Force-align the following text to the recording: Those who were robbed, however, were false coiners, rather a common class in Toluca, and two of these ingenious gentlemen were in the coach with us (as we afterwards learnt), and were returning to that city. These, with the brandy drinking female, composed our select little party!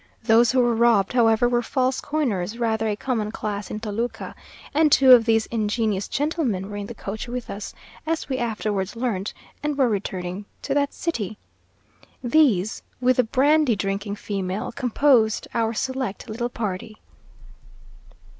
Those 0.23 0.51
who 0.51 0.59
were 0.61 0.73
robbed, 0.73 1.13
however, 1.13 1.47
were 1.47 1.61
false 1.61 2.01
coiners, 2.01 2.57
rather 2.57 2.87
a 2.87 2.95
common 2.95 3.31
class 3.31 3.69
in 3.69 3.79
Toluca, 3.79 4.33
and 4.73 4.91
two 4.91 5.11
of 5.11 5.25
these 5.25 5.45
ingenious 5.51 6.07
gentlemen 6.07 6.71
were 6.71 6.75
in 6.77 6.87
the 6.87 6.95
coach 6.95 7.27
with 7.27 7.51
us 7.51 7.75
(as 8.07 8.27
we 8.27 8.39
afterwards 8.39 8.95
learnt), 8.95 9.31
and 9.61 9.77
were 9.77 9.87
returning 9.87 10.45
to 10.63 10.73
that 10.73 10.95
city. 10.95 11.37
These, 12.23 12.81
with 12.99 13.17
the 13.17 13.23
brandy 13.23 13.75
drinking 13.75 14.15
female, 14.15 14.71
composed 14.71 15.47
our 15.53 15.71
select 15.71 16.27
little 16.27 16.49
party! 16.49 16.97